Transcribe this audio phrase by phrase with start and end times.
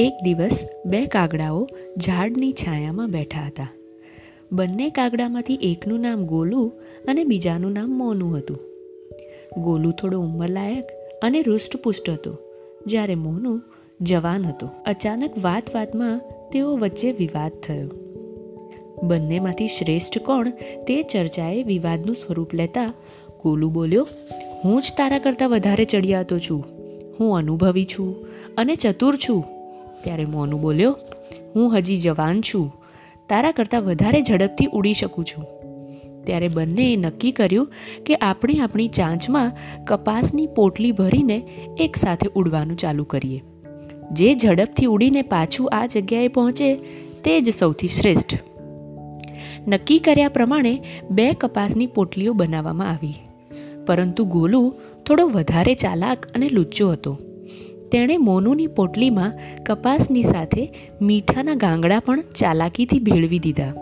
[0.00, 3.68] એક દિવસ બે કાગડાઓ ઝાડની છાયામાં બેઠા હતા.
[4.52, 6.72] બંને કાગડામાંથી એકનું નામ ગોલુ
[7.08, 8.58] અને બીજાનું નામ મોનું હતું.
[9.56, 10.84] ગોલું થોડો ઉંમરલાયક
[11.22, 12.38] અને હૃષ્ટપુષ્ટ હતો,
[12.86, 13.62] જ્યારે મોનું
[14.00, 14.68] જવાન હતો.
[14.86, 16.20] અચાનક વાત વાતમાં
[16.52, 17.88] તેઓ વચ્ચે વિવાદ થયો.
[19.02, 20.50] બંનેમાંથી શ્રેષ્ઠ કોણ
[20.86, 22.92] તે ચર્ચાએ વિવાદનું સ્વરૂપ લેતા
[23.42, 24.08] ગોલુ બોલ્યો,
[24.64, 26.64] હું જ તારા કરતાં વધારે ચડિયાતો છું.
[27.20, 29.59] હું અનુભવી છું અને ચતુર છું.
[30.04, 30.96] ત્યારે મોનું બોલ્યો,
[31.56, 32.74] હું હજી જવાન છું.
[33.28, 35.44] તારા કરતાં વધારે ઝડપથી ઉડી શકું છું.
[36.24, 37.72] ત્યારે બંનેએ નક્કી કર્યું
[38.06, 39.52] કે આપણે આપણી ચાંચમાં
[39.84, 41.36] કપાસની પોટલી ભરીને
[41.80, 43.42] એકસાથે ઉડવાનું ચાલુ કરીએ.
[44.12, 46.74] જે ઝડપથી ઉડીને પાછું આ જગ્યાએ પહોંચે
[47.24, 48.38] તે જ સૌથી શ્રેષ્ઠ.
[49.68, 53.14] નક્કી કર્યા પ્રમાણે બે કપાસની પોટલીઓ બનાવવામાં આવી.
[53.86, 54.74] પરંતુ ગોલુ
[55.06, 57.18] થોડો વધારે ચાલાક અને લુચ્ચો હતો.
[57.92, 59.32] તેણે મોનુની પોટલીમાં
[59.66, 63.72] કપાસની સાથે મીઠાના ગાંગડા પણ ચાલાકીથી ભેળવી દીધા.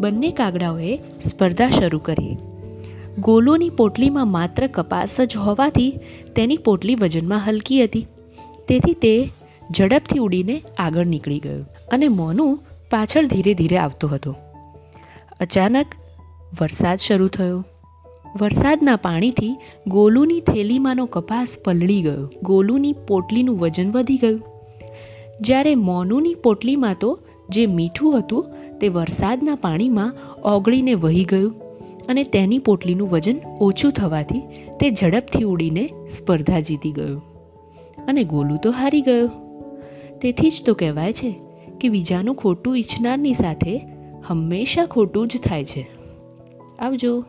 [0.00, 2.36] બંને કાગડાઓએ સ્પર્ધા શરૂ કરી.
[3.18, 5.98] ગોલુની પોટલીમાં માત્ર કપાસ જ હોવાથી
[6.36, 8.06] તેની પોટલી વજનમાં હલકી હતી.
[8.68, 9.30] તેથી તે
[9.76, 12.58] ઝડપથી ઉડીને આગળ નીકળી ગયો અને મોનુ
[12.90, 14.36] પાછળ ધીરે ધીરે આવતો હતો.
[15.40, 15.86] અચાનક
[16.60, 17.64] વરસાદ શરૂ થયો.
[18.40, 19.56] વરસાદના પાણીથી
[19.86, 22.30] ગોલુની થેલીમાંનો કપાસ પલળી ગયો.
[22.42, 24.40] ગોલુની પોટલીનું વજન વધી ગયું.
[25.40, 27.20] જ્યારે મોનુની પોટલીમાં તો
[27.50, 28.46] જે મીઠું હતું
[28.80, 31.52] તે વરસાદના પાણીમાં ઓગળીને વહી ગયું
[32.08, 34.40] અને તેની પોટલીનું વજન ઓછું થવાથી
[34.80, 37.22] તે ઝડપથી ઉડીને સ્પર્ધા જીતી ગયો.
[38.08, 39.30] અને ગોલું તો હારી ગયો.
[40.22, 41.34] તેથી જ તો કહેવાય છે
[41.80, 43.86] કે બીજાનું ખોટું ઈચ્છનારની સાથે
[44.26, 45.90] હંમેશા ખોટું જ થાય છે.
[46.78, 47.24] આવજો.